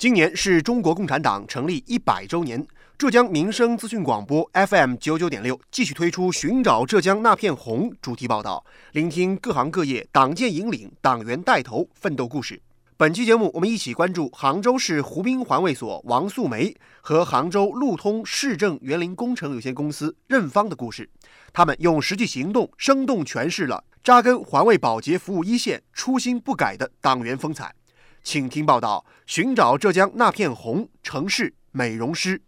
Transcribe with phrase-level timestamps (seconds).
[0.00, 2.66] 今年是中国共产党成立一百周年，
[2.96, 12.62] 浙江民生资讯广播 FM 九九点六继续推出《寻找浙江那片红》主题报道，聆听各行各业党建引领、党员带头奋斗故事。
[12.96, 21.10] 本期节目，我们一起关注杭州市湖滨环卫所王素梅和杭州路通市政园林工程有限公司任芳的故事。
[21.52, 27.74] 他们用实际行动，生动诠释了扎根环卫保洁服务一线、初心不改的党员风采。
[28.22, 32.42] 请听报道：寻找浙江那片红城市美容师。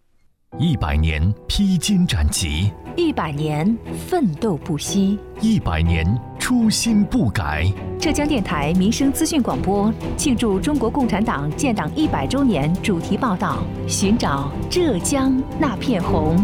[0.58, 3.74] 一百年披荆斩棘，一百年
[4.06, 6.06] 奋斗不息，一百年
[6.38, 7.64] 初心不改。
[7.98, 16.36] 浙江电台民生资讯广播庆祝中国共产党建党一百周年主题报道：寻找浙江那片红。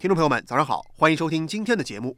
[0.00, 2.16] 听众朋友们，早上好，欢迎收听今天的节目。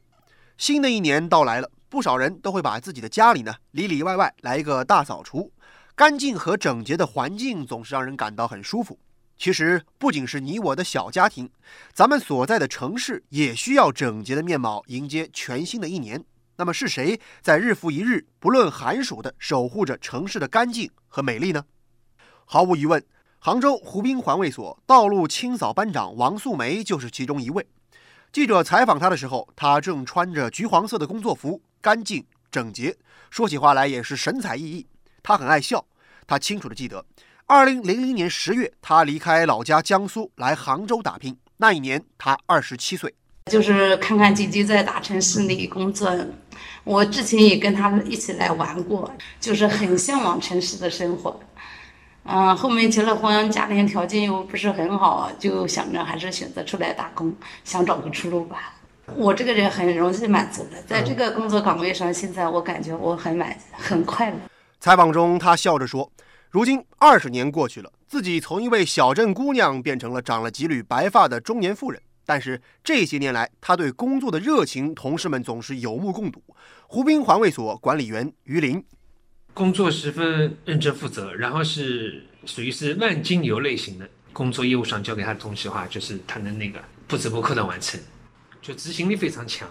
[0.57, 1.69] 新的一年到来了。
[1.89, 5.51] 不少人都会把自己的家里呢里里外外来一个大扫除，
[5.95, 8.99] 干净和整洁的环境总是让人感到很舒服。
[9.37, 11.49] 其实不仅是你我的小家庭，
[11.93, 16.23] 咱们所在的城市也需要整洁的面貌迎接全新的一年。
[16.57, 21.63] 那么是谁在日复一日不论寒暑的守护着城市的干净和美丽呢？
[22.45, 23.05] 毫无疑问，
[23.37, 27.67] 杭州湖滨环卫所道路清扫班长王素梅就是其中一位。
[28.31, 31.61] 记者采访她的时候，她正穿着橘黄色的工作服。
[31.87, 32.21] 干净
[32.51, 32.97] 整洁，
[33.29, 34.85] 说起话来也是神采奕奕。
[35.23, 35.85] 他很爱笑，
[36.27, 37.05] 他清楚地记得，
[37.45, 41.37] 二零零零年十月，他离开老家江苏来杭州打拼。
[41.55, 43.15] 那一年他二十七岁。
[43.49, 46.13] 就是看看姐姐在大城市里工作，
[46.83, 51.39] 我之前也跟他们一起来玩过，就是很向往城市的生活。
[52.23, 58.73] 嗯，后面结了婚，家庭条件又不是很好，就想着还是选择出来打工，想找个出路吧。
[59.15, 64.37] 我这个人很容易满足的，在这个工作岗位上，现在我感觉我很满，很快乐。
[64.79, 66.11] 采访中，他笑着说
[66.51, 72.01] ：“如今二十年过去了，自己从一位小镇姑娘变成了长了几缕白发的中年妇人。
[72.25, 76.43] 但是这些年来，他对工作的热情，同事们总是有目共睹。”
[76.87, 78.83] 湖滨环卫所管理员于林，
[79.53, 87.99] 工作十分认真负责，然后是属于是万金油类型的工作业务上交给他的东西的话，就是他能那个不折不扣的完成。
[88.67, 89.65] 就执行力非常强。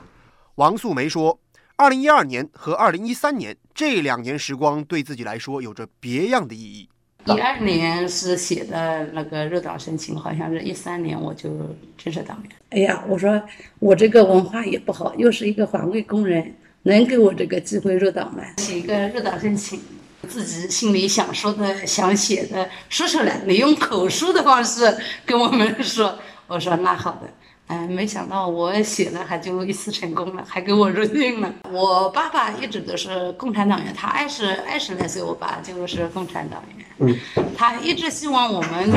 [0.54, 1.38] 王素梅说
[1.76, 6.88] ：“二零一二年和二零一三年这两年时光对自己来说有着别样的意义。
[7.26, 11.50] 一二年是写的那个入党申请，好像是一三年我就
[11.98, 12.52] 正式党员。
[12.70, 13.42] 哎呀，我说
[13.80, 18.42] 我这个文化也不好，又是一个环卫工人，能给我这个机会入党吗？
[18.56, 19.78] 写一个入党申请，
[20.26, 24.96] 自己心里想说的、想写的说出来，你用口述的方式
[25.26, 26.18] 跟我们说。
[26.46, 27.28] 我说那好的。”
[27.66, 31.52] 哎，没想到我写了，还就一次成功了，还给我入境了。
[31.72, 36.86] 我爸爸一直都是共产党员，他二十二十来岁，我爸就是共产党员。
[36.98, 37.18] 嗯，
[37.56, 38.88] 他一直希望我们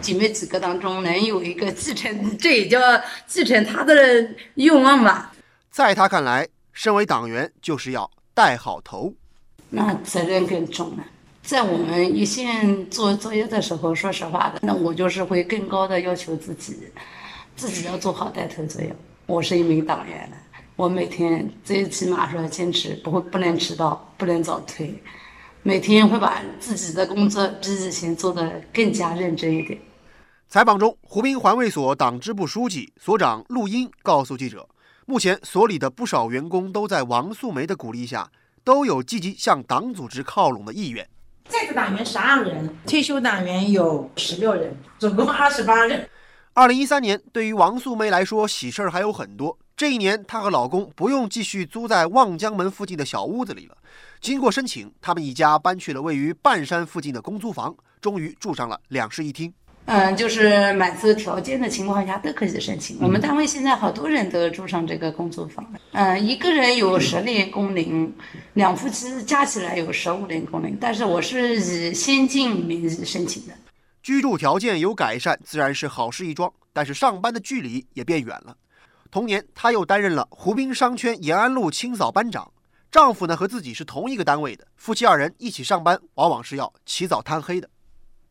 [0.00, 2.80] 姐妹几个当中能有一个继承，这也叫
[3.26, 3.94] 继承他的
[4.54, 5.32] 愿望吧。
[5.70, 9.12] 在他看来，身为党员就是要带好头，
[9.68, 11.04] 那责任更重了。
[11.42, 16.78] 在我们一线做作业的时候，说实话的，那我就是会更高的要求自己。
[17.56, 18.90] 自己要做好带头作用。
[19.26, 20.36] 我是一名党员的，
[20.76, 25.02] 我每天最起码说坚持，不会不能迟到，不能早退，
[25.62, 29.78] 每天会把自己的工作比以前做得更加认真一点。
[30.48, 34.68] 采访中，湖滨环卫所党支部书记、所长陆英告诉记者，
[35.06, 38.30] 目前所里的不少员工都在王素梅的鼓励下，
[38.62, 41.08] 都有积极向党组织靠拢的意愿。
[41.48, 46.08] 在职党员十二人，退休党员有十六人，总共二十八人。
[46.56, 49.58] 二零一三年对于王素梅来说，喜事儿还有很多。
[49.76, 53.76] 这一年，她和老公不用继续租在望江门附近的小屋子里了。
[54.20, 59.52] 经过申请，他们一家搬去了位于半山附近的公租房，终于住上了两室一厅。
[59.86, 62.98] 嗯，就是满足条件的情况下都可以申请。
[63.00, 65.80] 我们单位现在好多人都住上这个公租房了。
[65.90, 68.14] 嗯，一个人有十年工龄，
[68.52, 70.78] 两夫妻加起来有十五年工龄。
[70.80, 73.52] 但是我是以先进名义申请的。
[74.04, 76.52] 居住条件有改善，自然是好事一桩。
[76.74, 78.54] 但是上班的距离也变远了。
[79.10, 82.52] 同年，她又担任了湖滨商圈延安路清扫班长。
[82.90, 87.66] 丈夫呢和自己是同一个单位的，夫妻二人一起上班，往往是要起早贪黑的。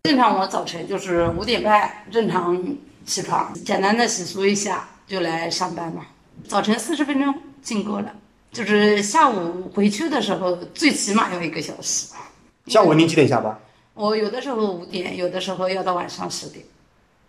[0.04, 2.64] 正常我早晨就是五点半正常
[3.04, 6.06] 起床，简单的洗漱一下就来上班嘛。
[6.48, 7.34] 早晨四十分钟
[7.64, 8.14] 进够了，
[8.52, 12.14] 就是下午回去的时候最起码要一个小时。
[12.68, 13.58] 下午您几点下班？
[13.94, 16.66] 我有的时候五点，有的时候要到晚上十点，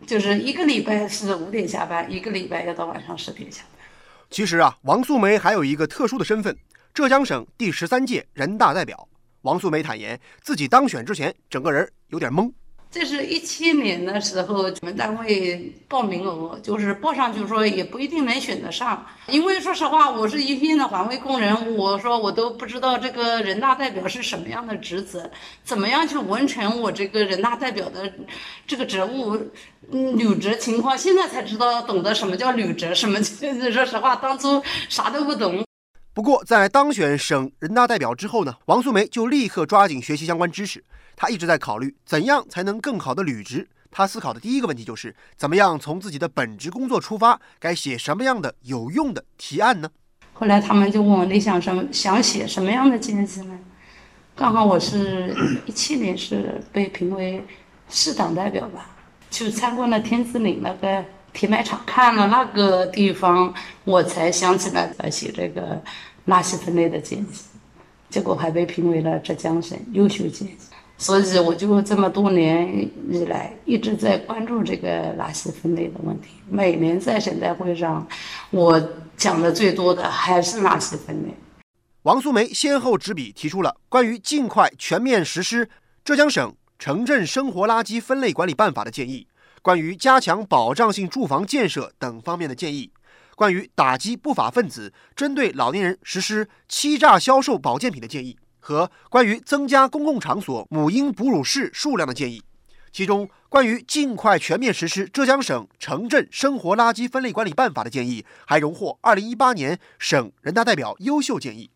[0.07, 3.87] 就是一个礼拜是五点下班，一个礼拜要到晚上十点下班。
[4.31, 6.57] 其实啊，王素梅还有一个特殊的身份——
[6.95, 9.09] 浙江省第十三届人大代表。
[9.43, 12.51] 王素梅坦言，自己当选之前，整个人有点懵。
[12.95, 25.29] 这是一七年的时候，我们单位报名额就是报上去说也不一定能选得上，因为说实话，我是一线的环卫工人，我说我都不知道这个人大代表是什么样的职责，
[25.65, 28.13] 怎么样去完成我这个人大代表的
[28.65, 29.37] 这个职务，
[29.91, 35.65] 嗯，履职情况，现在才知道懂得什么叫履职，什么就是说实话，当初啥都不懂。
[36.15, 40.85] 不过在当选省人大代表之后呢，王素梅就立刻抓紧学习相关知识。
[41.17, 43.69] 她一直在考虑怎样才能更好的履职。
[43.91, 49.91] 她思考的第一个问题就是怎么样从自己的本职工作出发，该写什么样的有用的提案呢？
[50.33, 53.59] 后来他们就问我你想什么，想写什么样的建议呢？
[54.37, 55.35] 刚好我是
[55.67, 57.45] 一七年是被评为
[57.89, 58.89] 市党代表吧，
[59.33, 63.53] 去参观了天子岭那个铁卖场，看了那个地方，
[63.85, 65.83] 我才想起来要写这个
[66.29, 67.27] 垃圾分类的建议，
[68.09, 70.57] 结果还被评为了浙江省优秀建议。
[70.97, 76.29] 所以我就这么多年以来一直在关注这个垃圾分类的问题。
[76.49, 78.07] 每年在省代会上，
[78.51, 78.81] 我
[79.17, 81.35] 讲的最多的还是垃圾分类。
[82.03, 85.69] 王素梅先后执笔提出了关于尽快全面实施
[86.05, 89.27] 浙江省城镇生活垃圾分类管理办法的建议，
[89.65, 92.91] 关于加强保障性住房建设等方面的建议，
[93.35, 98.37] 关于打击不法分子针对老年人实施欺诈销售保健品的建议。
[98.61, 102.43] 和关于增加公共场所母婴哺乳室数量的建议，
[102.93, 111.71] 其中关于尽快全面实施浙江省城镇生活垃圾分类管理办法的建议，还荣获2018年省人大代表优秀建议。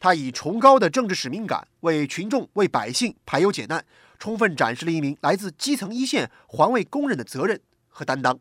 [0.00, 3.84] 他以崇高的政治使命感，为群众、为百姓排忧解难，
[4.18, 8.38] 充分展示了一名来自基层一线环卫工人的责任和担当。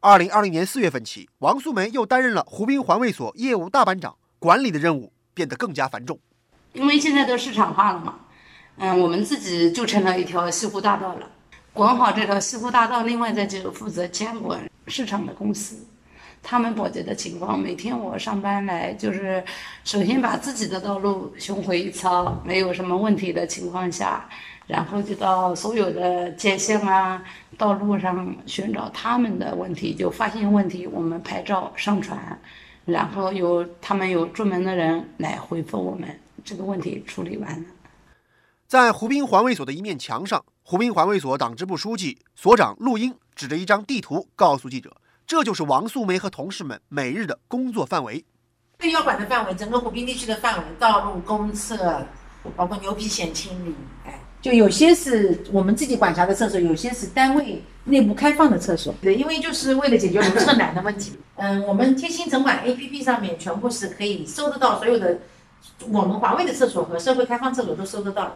[0.00, 6.18] 2020年4月份起，王素梅又担任了湖滨环卫所业务大班长，管理的任务变得更加繁重。
[6.72, 8.20] 因为现在都市场化了嘛，
[8.76, 11.28] 嗯，我们自己就成了一条西湖大道了，
[11.72, 15.84] 管好这条西湖大道，另外再就负责监管市场的公司，
[16.42, 19.42] 他们保洁的情况，每天我上班来就是，
[19.82, 24.28] 首先把自己的道路巡回一操，没有什么问题的情况下，
[24.68, 27.20] 然后就到所有的街巷啊、
[27.56, 32.40] 道路上寻找他们的问题，就发现问题，我们拍照上传，
[32.84, 36.20] 然后有他们有专门的人来回复我们。
[36.44, 37.68] 这个问题处理完了，
[38.66, 48.24] 在湖滨环卫所的一面墙上，湖滨环卫所党支部书记、所长陆英指着一张地图告诉记者：“这就是王素梅和同事们每日的工作范围。
[48.78, 52.06] 被要管的范围，整个湖滨地区的范围，道路公厕，
[52.56, 53.74] 包括牛皮癣清理，
[54.06, 58.94] 哎，就有些是我们自己管辖的厕所，有些是单位内部开放的厕所。
[59.02, 61.12] 对，因为就是为了解决如厕难的问题。
[61.36, 65.18] 嗯，我们贴心城管 APP 上面全部是可以搜得到所有的。”
[65.90, 68.32] 我们环卫的厕所和社会开放厕所都搜得到。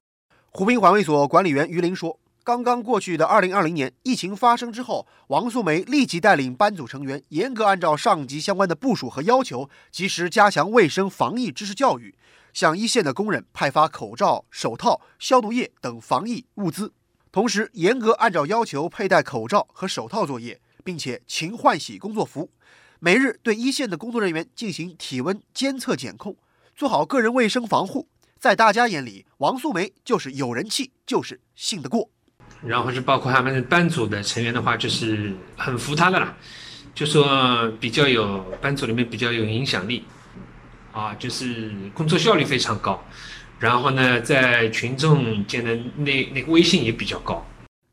[0.51, 12.15] 湖滨环卫所管理员于林说：“刚刚过去的2020年，疫情发生之后，王素梅立即带领班组成员，严格按照上级相关的部署和要求，及时加强卫生防疫知识教育，
[12.53, 16.93] 向一线的工人派发口罩、手套、消毒液等防疫物资，
[17.31, 22.51] 同时严格按照要求佩戴口罩和手套作业，并且勤换洗工作服，
[22.99, 26.37] 每日对一线的工作人员进行体温监测检控。”
[26.75, 28.09] 做好个人卫生防护，
[28.39, 32.11] 在大家眼里，王素梅就是有人气，就是信得过。
[32.63, 36.35] 然后是包括他们班组的成员的话，就是很服他的啦，
[36.95, 40.05] 就说比较有班组里面比较有影响力，
[40.93, 43.03] 啊，就是工作效率非常高。
[43.59, 47.47] 然后呢，在群众间的那那个威信也比较高。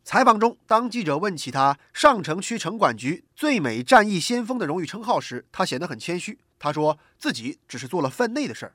[0.03, 6.39] 采访中，当记者问起他上城区城管局最美战役先锋的荣誉称号时，他显得很谦虚。
[6.57, 8.73] 他说自己只是做了分内的事儿。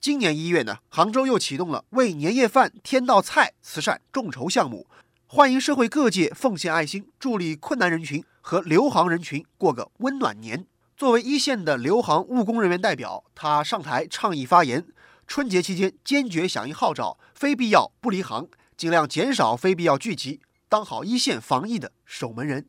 [0.00, 4.86] 今年一月呢，杭州又启动了为年夜饭添道菜慈善众筹项目，
[5.26, 10.64] 欢迎社会各界奉献爱心，助力困难人群和留杭人群过个温暖年。
[10.96, 14.86] 作为一线的留行务工人员代表，他上台倡议发言：
[15.26, 18.46] 春节期间坚决响应号召，非必要不离行，
[18.76, 22.66] 尽量减少非必要聚集，当好一线防疫的守门人。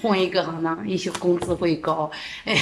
[0.00, 2.10] 换一个行当，也许工资会高，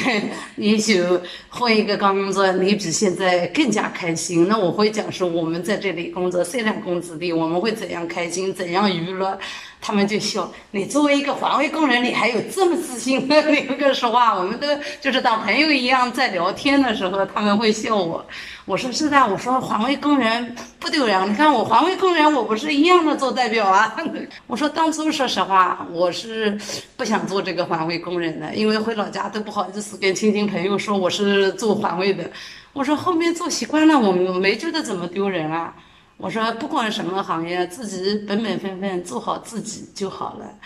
[0.57, 1.05] 也许
[1.51, 4.49] 换一个工作，你比现在更加开心。
[4.49, 9.39] 那我会讲说，我们在这里工作虽然工资低，我们会怎样开心，怎样娱乐。
[9.81, 13.29] 他们就笑你作为一个环卫工人，你还有这么自信？
[13.29, 14.67] 你个说话，我们都
[15.01, 18.27] 就是当朋友一样在聊天的时候，他们会笑我。
[18.67, 21.31] 我说是的，我说环卫工人不丢人。
[21.31, 23.95] 你看我环卫工人，我不是一样的做代表啊。
[24.49, 26.59] 我说当初说实话，我是
[26.97, 32.29] 不想做这个环卫工人的，因为回老家都不好意思跟亲戚朋友说我是做环卫的。
[32.73, 35.73] 我说后面做习惯了，我没觉得怎么丢人啊。
[36.19, 40.59] 我说不管什么行业，自己本本分分做好自己就好了。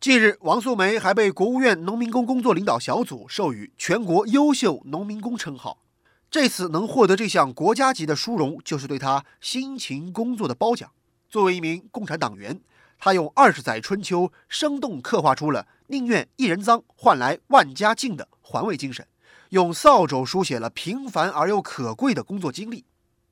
[0.00, 5.78] 近日，王素梅还被国务院农民工工作领导小组授予全国优秀农民工称号。
[6.30, 10.90] 这次能获得这项国家级的殊荣，就是对她辛勤工作的褒奖。
[11.28, 12.58] 作为一名共产党员，
[12.98, 19.06] 她用二十载春秋，生动刻画出了宁愿一人脏换来万家净的环卫精神，
[19.50, 22.84] 用扫帚书写了平凡而又可贵的工作经历。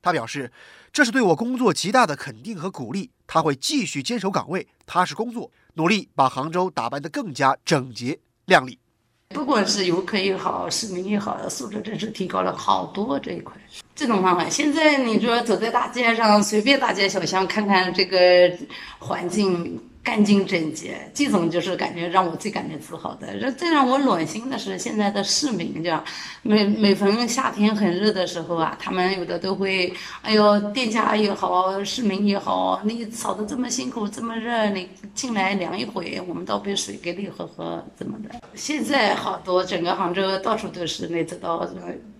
[0.07, 0.49] 他表示，
[0.93, 3.11] 这是对我工作极大的肯定和鼓励。
[3.27, 5.51] 他会继续坚守岗位，踏实工作。
[5.73, 8.79] 努力把杭州打扮得更加整洁靓丽。
[9.27, 13.53] 不管是游客也好，市民也好，素质真是提高了好多这一块。
[13.93, 18.57] 这种方法，现在你说走在大街上，随便大街小巷看看这个
[18.97, 19.77] 环境。
[20.07, 23.27] 干净整洁，这种就是感觉让我最感觉自豪的。
[23.41, 26.01] 这最让我暖心的是，现在的市民，这样
[26.43, 38.29] 每每逢夏天很热的时候啊，他们有的都会，哎呦，店家也好，市民也好，你扫的这么辛苦，这么热，你进来凉一会，我们倒杯水给你喝喝，怎么的？
[38.55, 41.67] 现在好多整个杭州到处都是，你知道，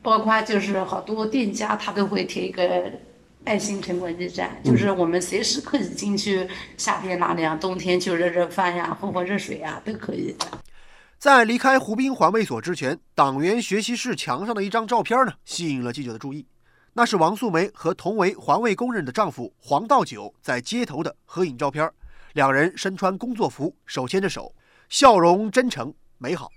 [0.02, 2.92] 包括就是好多店家他都会贴一个。
[3.48, 10.36] 爱心城管驿站，就是我们随时可以进去，夏天纳凉，冬天就热热饭呀，喝喝热水呀，都可以。
[11.18, 16.46] 在离开湖滨环卫所之前，党员学习室墙上的一张照片呢，吸引了记者的注意。
[16.92, 21.90] 那是王素梅和同为环卫工人的丈夫黄道九在街头的合影照片。
[22.34, 24.54] 两人身穿工作服，手牵着手，
[24.90, 26.50] 笑容真诚美好。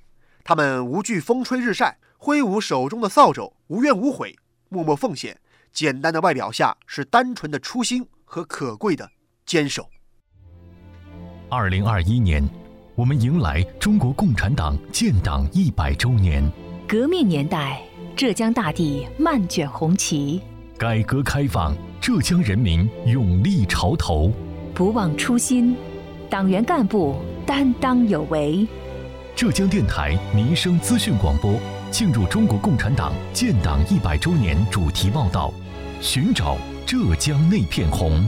[0.43, 4.37] 他们无惧风吹日晒，挥舞手中的扫帚，无怨无悔，
[4.69, 5.39] 默默奉献。
[5.73, 9.11] 简单的外表下是单纯的初心和可贵的
[9.47, 9.89] 坚守。
[11.49, 12.43] 二零二一年，
[12.95, 16.43] 我们迎来中国共产党建党一百周年。
[16.87, 17.83] 革命年代，
[18.17, 20.41] 浙江大地漫卷红旗；
[20.77, 24.33] 改革开放，浙江人民勇立潮头。
[24.75, 25.77] 不忘初心，
[26.29, 28.67] 党员干部担当有为。
[29.35, 31.55] 浙江电台民生资讯广播。
[31.91, 35.53] 庆祝中国共产党建党一百周年主题报道：
[36.03, 38.27] 寻找浙江那片红。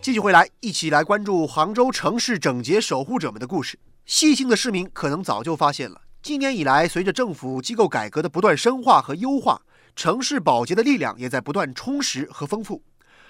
[0.00, 3.78] 继续回来，一起来关注杭州城市整洁守护者们的故事。
[4.06, 9.62] 细心的市民可能早就发现了，今年以来，随着政府机构改革的不断深化和优化，
[9.94, 12.82] 城市保洁的力量也在不断充实和丰富。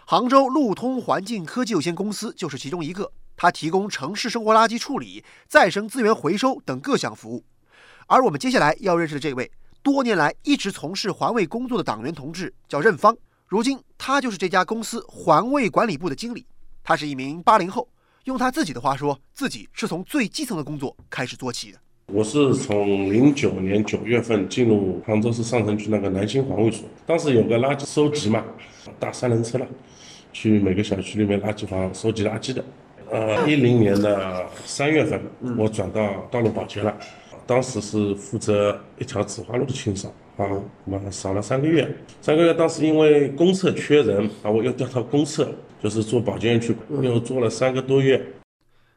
[0.07, 3.12] 杭州路通环境科技有限公司就是其中一个。
[3.37, 7.45] 它提供城市生活垃圾处理、再生资源回收等各项服务，
[8.11, 9.50] 而我们接下来要认识的这位，
[9.83, 13.15] 多年来一直从事环卫工作的党员同志叫任芳，
[13.47, 16.47] 如今他就是这家公司环卫管理部的经理。
[16.83, 17.87] 他是一名八零后，
[18.25, 21.79] 用他自己的话说，自己是从最基层的工作开始做起的。
[22.07, 28.43] 我是从零九年九月份进入杭州市上城区那个南新环卫所，当时有个垃圾收集嘛，
[28.99, 29.67] 大三轮车了，
[30.33, 32.65] 去每个小区里面垃圾房收集垃圾的。
[33.11, 35.21] 呃，一零年的三月份，
[35.59, 36.95] 我转到道路保洁了，
[37.49, 40.45] 当时是负责一条紫花路的清扫，啊，
[40.85, 41.90] 那么扫了三个月，
[42.21, 45.50] 三个月，当时因为公厕缺人，把我又调到公厕，
[45.83, 48.23] 就是做保洁员去，又做了三个多月。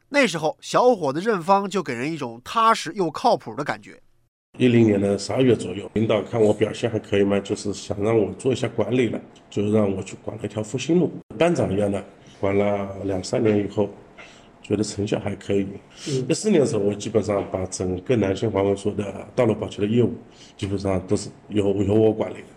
[0.10, 3.98] 那时候，小伙子任芳就给人一种踏实又靠谱的感觉。
[4.58, 12.03] 一零年的十二月左右，领导看我表现还可以嘛，就是想让我做一下管理了，就让我去管了一条复兴路，班长一样的。
[12.41, 13.88] 管了两三年以后，
[14.71, 15.67] 觉得成效还可以。
[16.29, 20.13] 一四年的时候，我基本上把整个南新环卫所的道路保洁的业务，
[20.55, 22.47] 基本上都是由由我管理的。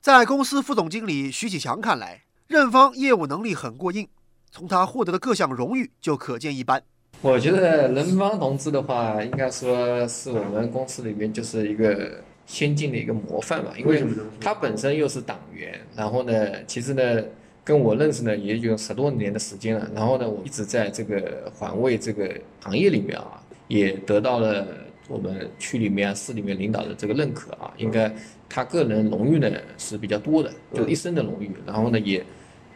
[0.00, 4.08] 在公司副总经理徐启强看来，任芳业务能力很过硬，
[4.50, 6.82] 从他获得的各项荣誉就可见一斑。
[7.22, 14.04] 我觉得任芳同志的话，应该说是我们公司里面就是一个先进的一个模范吧，因为
[14.40, 17.22] 他本身又是党员，然后呢，其实呢。
[17.66, 19.90] 跟我认识呢，也有十多年的时间了。
[19.92, 22.32] 然后呢，我一直在这个环卫这个
[22.62, 24.68] 行业里面啊，也得到了
[25.08, 27.74] 我们区里面、市里面领导的这个认可啊。
[27.76, 28.14] 应该
[28.48, 31.50] 他个人荣誉呢是比较多的，就一生的荣誉。
[31.66, 32.24] 然后呢，也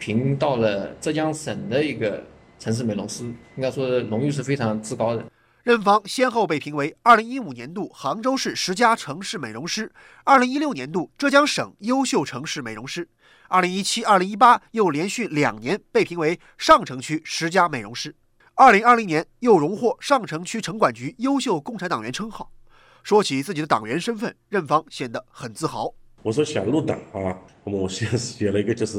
[0.01, 2.21] 评到了浙江省的一个
[2.59, 3.23] 城市美容师，
[3.55, 5.25] 应该说荣誉是非常至高的。
[5.63, 9.93] 任芳先后被评为2015年度杭州市十佳城市美容师
[10.25, 13.07] ，2016年度浙江省优秀城市美容师。
[13.49, 18.15] 二零一七、二零一八又连续两年被评为上城区十佳美容师，
[18.55, 22.51] 二零二零年又荣获上城区城管局优秀共产党员称号。
[23.03, 25.93] 说起自己的党员身份，任芳显得很自豪。
[26.23, 28.99] 我说想入党啊，那么我先写了一个就是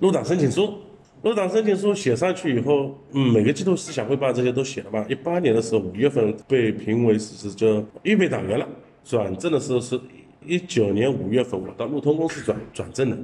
[0.00, 0.78] 入党申请书。
[1.24, 5.06] 入党申请书写上去以后，嗯，每个季度思想汇报这些都写了吧。
[5.08, 8.68] 一八年的时候五月份被评为是是叫预备党员了，
[9.02, 9.98] 转正的时候是。
[10.46, 13.16] 一九年五月份，我到路通公司转转正的。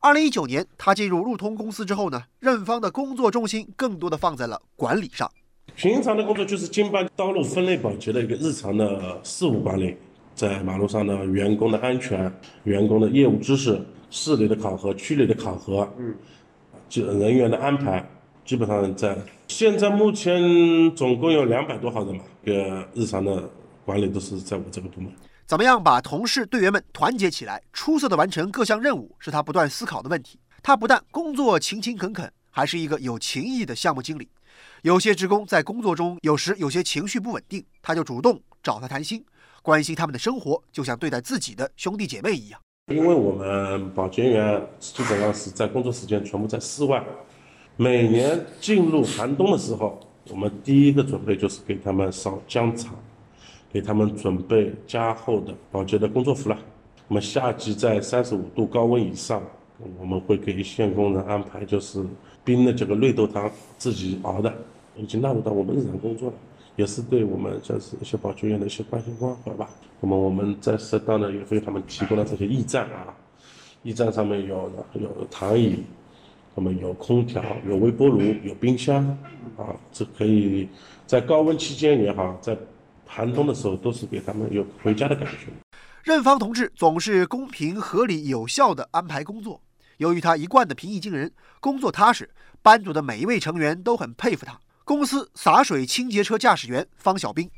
[0.00, 5.30] 二零一九年，他进入路通公司之后呢，任方的工作重心更多的放在了管理上。
[5.74, 9.96] 平常的工作就是经办道路分类保洁的一个日常的事务管理，
[10.34, 12.30] 在马路上的员工的安全、
[12.64, 16.14] 员工的业务知识、市里的考核、区里的考核，嗯，
[16.94, 18.08] 就人员的安排，
[18.44, 20.40] 基本上在现在目前
[20.94, 23.50] 总共有两百多号人嘛，个日常的
[23.84, 25.12] 管理都是在我这个部门。
[25.44, 30.38] 怎么样把同事队员们团结起来，出色的完成各项任务，是他不断思考的问题。
[30.62, 34.28] 他不但工作勤勤恳恳，还是一个有情义的项目经理。
[34.82, 39.24] 有些职工在工作中有时有些情绪不稳定，他就主动找他谈心，
[39.62, 42.60] 关心他们的生活，就像对待自己的兄弟姐妹一样。
[42.88, 47.02] 因为我们保洁员基本上是在工作时间全部在室外，
[47.78, 49.98] 每年进入寒冬的时候，
[50.28, 52.90] 我们第一个准备就是给他们烧姜茶。
[53.72, 56.56] 给他们准备加厚的保洁的工作服了。
[57.08, 59.42] 我们夏季在三十五度高温以上，
[59.98, 62.04] 我们会给一线工人安排就是
[62.44, 64.54] 冰的这个绿豆汤，自己熬的，
[64.94, 66.34] 已经纳入到我们日常工作了，
[66.76, 69.68] 也是对我们就是一些保洁员的一些关心关怀吧。
[70.00, 73.14] 那么我们在适当的也为他们提供了这些驿站啊，
[73.82, 75.82] 驿站上面有有躺椅，
[76.54, 79.06] 那么有空调，有微波炉，有冰箱，
[79.56, 80.68] 啊，这可以
[81.06, 82.56] 在高温期间也好，在
[83.06, 85.52] 寒冬的时候，都是给他们有回家的感觉。
[86.02, 89.60] 任芳同志总是公平、合理、有效地安排工作。
[89.98, 92.28] 由于他一贯的平易近人，工作踏实，
[92.60, 94.58] 班组的每一位成员都很佩服他。
[94.84, 97.50] 公司洒水清洁车驾驶员方小兵，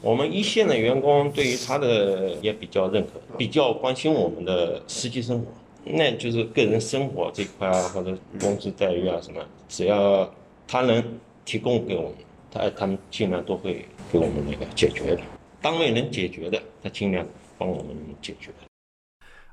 [0.00, 5.46] 我们一线的员工对于他的也比较认可，比较关心我们的实际生活，
[5.84, 10.32] 那就是个人生活这块啊，或者工资待遇啊什么，只要
[10.68, 11.02] 他能
[11.44, 12.14] 提供给我们，
[12.50, 13.84] 他他们尽量都会。
[14.10, 15.20] 给我们那个解决的，
[15.60, 17.26] 单位能解决的，他尽量
[17.58, 18.50] 帮我们解决。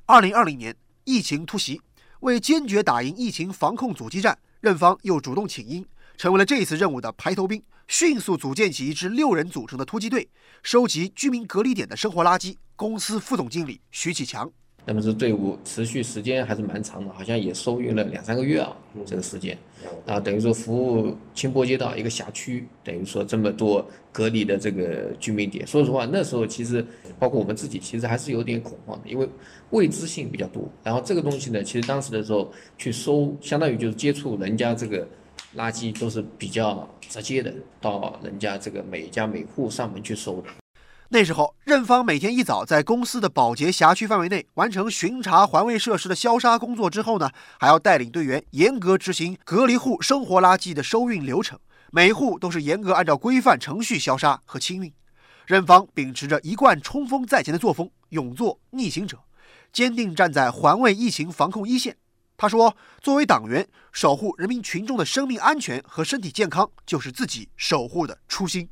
[0.06, 1.78] 二零二零年疫情突袭，
[2.20, 5.84] 为坚决打赢疫情防控阻击战，任芳又主动请缨，
[6.16, 10.26] 成为了这一次任务的排头兵，迅速组建起一支六人组成的突击队，
[10.62, 12.56] 收集居民隔离点的生活垃圾。
[12.74, 14.50] 公司副总经理徐启强。
[14.84, 19.58] 那么这队伍持续时间还是蛮长的，好像也收运了两三个月啊，这个时间，
[20.06, 25.66] 啊，等于说服务清波街道一个辖区，等于说这么多隔离的这个居民点。
[25.66, 26.86] 说实话，那时候其实
[27.18, 29.28] 包括我们自己，其实还是有点恐慌的，因为
[29.70, 30.70] 未知性比较多。
[30.84, 35.08] 然后这个东西呢，其实当时的时候去收，相当于就是接触人家这个
[35.56, 40.48] 垃圾都是比较直接的，到人家这个每家每户上门去收的。
[41.08, 51.58] 那时候，任芳每天一早在公司的保洁辖区范围内完成巡查环卫设施的消杀工作之后呢，还要带领队员严格执行隔离户生活垃圾的收运流程，
[51.92, 54.92] 每户都是严格按照规范程序消杀和清运。
[55.46, 59.16] 任芳秉持着一贯冲锋在前的作风，勇做逆行者，
[59.72, 61.96] 坚定站在环卫疫情防控一线。
[62.36, 68.68] 他说：“作为党员，守护人民群众的生命安全和身体健康，就是自己守护的初心。”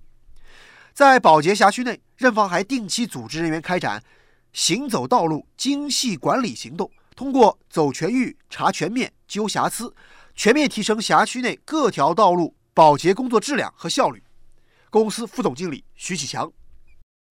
[0.93, 4.03] 在保洁辖区内，任芳还定期组织人员开展
[4.53, 9.93] “行走道路精细管理”行动，通过走全域、查全面、揪瑕疵，
[10.35, 14.23] 全面提升辖区内各条道路保洁工作质量和效率。
[14.91, 16.53] 公司副总经理徐启强：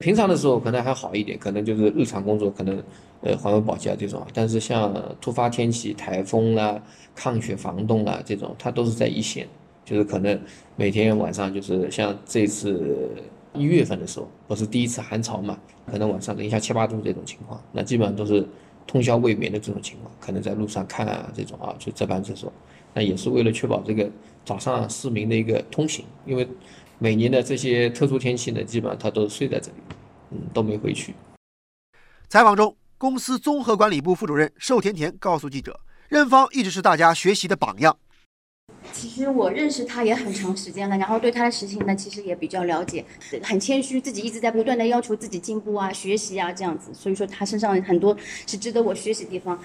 [0.04, 2.84] 平常的时候可能还好一点，可能就是日常工作，可能
[3.22, 6.82] 呃环卫保洁啊这种，但是像突发天气、台风啦、
[7.16, 9.48] 抗雪防冻啦这种，它都是在一线，
[9.86, 10.38] 就是可能
[10.76, 13.10] 每天晚上就是像这次。
[13.56, 15.56] 一月份的时候，不是第一次寒潮嘛？
[15.86, 18.44] 可能晚上零下七八度这种情况，那基本上都是
[18.88, 22.52] 通宵未眠的这种情况，可能在路上看啊这种啊，就这班这种，
[22.96, 24.10] 那也是为了确保这个
[24.44, 26.48] 早上市民的一个通行，因为
[26.98, 29.78] 每年的这些特殊天气呢，基本上他都睡在这里，
[30.34, 31.13] 嗯，都没回去。
[32.28, 37.98] 采访中，公司综合管理部副主任寿甜甜告诉记者，任芳一直是大家学习的榜样。
[38.91, 43.06] 其实我认识他也很长时间了，然后对他的事情呢，其实也比较了解，
[43.43, 48.15] 很谦虚，自己一直在不断的要求自己进步啊、学习啊这样子，所以说他身上很多
[48.48, 49.60] 是值得我学习的地方。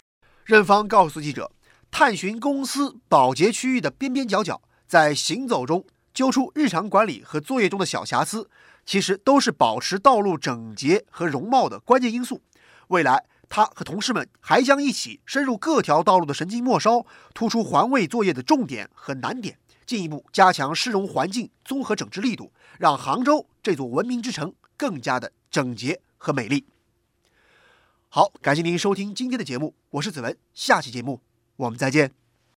[0.45, 1.51] 任芳告诉记者，
[1.91, 8.49] 探寻公司保洁区域的边边角角，在行走中揪出日常管理和作业中的小瑕疵，
[8.89, 12.41] 其实都是保持道路整洁和容貌的关键因素。
[12.87, 13.27] 未来。
[13.51, 26.67] 他和同事们还将一起深入各条道路的神经末梢，突出环卫作业的重点和难点，进一步加强市容环境综合整治力度，让杭州这座文明之城更加的整洁和美丽。
[28.11, 31.23] 好，感谢您收听今天的节目，我是子文，下期节目
[31.57, 32.28] 我们再见。